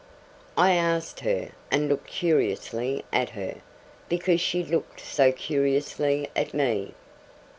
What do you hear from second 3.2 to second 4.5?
her, because